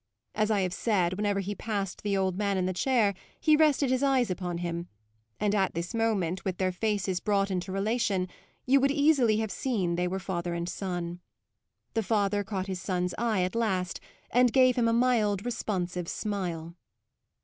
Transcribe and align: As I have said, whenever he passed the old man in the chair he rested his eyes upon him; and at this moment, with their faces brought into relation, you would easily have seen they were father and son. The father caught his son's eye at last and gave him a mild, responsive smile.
As 0.33 0.49
I 0.49 0.61
have 0.61 0.73
said, 0.73 1.13
whenever 1.13 1.41
he 1.41 1.53
passed 1.53 2.01
the 2.01 2.17
old 2.17 2.35
man 2.35 2.57
in 2.57 2.65
the 2.65 2.73
chair 2.73 3.13
he 3.39 3.55
rested 3.55 3.91
his 3.91 4.01
eyes 4.01 4.31
upon 4.31 4.57
him; 4.57 4.87
and 5.39 5.53
at 5.53 5.75
this 5.75 5.93
moment, 5.93 6.43
with 6.43 6.57
their 6.57 6.71
faces 6.71 7.19
brought 7.19 7.51
into 7.51 7.71
relation, 7.71 8.27
you 8.65 8.79
would 8.79 8.89
easily 8.89 9.37
have 9.37 9.51
seen 9.51 9.93
they 9.97 10.07
were 10.07 10.17
father 10.17 10.55
and 10.55 10.67
son. 10.67 11.19
The 11.93 12.01
father 12.01 12.43
caught 12.43 12.65
his 12.65 12.81
son's 12.81 13.13
eye 13.19 13.43
at 13.43 13.53
last 13.53 13.99
and 14.31 14.51
gave 14.51 14.75
him 14.75 14.87
a 14.87 14.91
mild, 14.93 15.45
responsive 15.45 16.07
smile. 16.07 16.73